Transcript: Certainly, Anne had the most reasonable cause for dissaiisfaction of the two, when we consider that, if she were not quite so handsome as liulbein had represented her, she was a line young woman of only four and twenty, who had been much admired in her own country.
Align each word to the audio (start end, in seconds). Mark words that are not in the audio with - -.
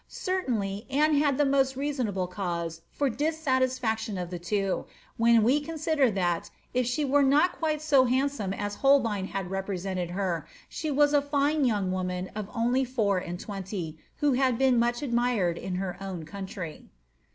Certainly, 0.07 0.87
Anne 0.89 1.13
had 1.13 1.37
the 1.37 1.45
most 1.45 1.75
reasonable 1.77 2.25
cause 2.25 2.81
for 2.89 3.07
dissaiisfaction 3.07 4.17
of 4.19 4.31
the 4.31 4.39
two, 4.39 4.85
when 5.17 5.43
we 5.43 5.61
consider 5.61 6.09
that, 6.09 6.49
if 6.73 6.87
she 6.87 7.05
were 7.05 7.21
not 7.21 7.51
quite 7.51 7.83
so 7.83 8.05
handsome 8.05 8.51
as 8.51 8.77
liulbein 8.77 9.27
had 9.27 9.51
represented 9.51 10.09
her, 10.09 10.47
she 10.67 10.89
was 10.89 11.13
a 11.13 11.23
line 11.31 11.65
young 11.65 11.91
woman 11.91 12.31
of 12.33 12.49
only 12.55 12.83
four 12.83 13.19
and 13.19 13.39
twenty, 13.39 13.95
who 14.17 14.33
had 14.33 14.57
been 14.57 14.79
much 14.79 15.03
admired 15.03 15.59
in 15.59 15.75
her 15.75 15.95
own 16.01 16.25
country. 16.25 16.89